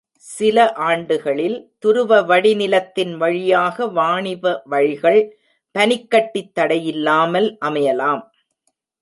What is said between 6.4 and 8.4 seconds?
தடையில்லாமல் அமையலாம்.